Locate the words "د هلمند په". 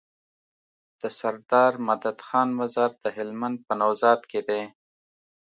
3.03-3.73